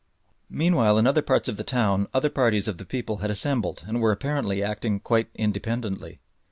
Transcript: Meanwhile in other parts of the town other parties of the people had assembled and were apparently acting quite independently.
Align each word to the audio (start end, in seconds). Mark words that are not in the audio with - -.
Meanwhile 0.49 0.97
in 0.97 1.05
other 1.05 1.21
parts 1.21 1.47
of 1.47 1.57
the 1.57 1.63
town 1.63 2.07
other 2.11 2.31
parties 2.31 2.67
of 2.67 2.79
the 2.79 2.85
people 2.85 3.17
had 3.17 3.29
assembled 3.29 3.83
and 3.85 4.01
were 4.01 4.11
apparently 4.11 4.63
acting 4.63 4.99
quite 4.99 5.27
independently. 5.35 6.17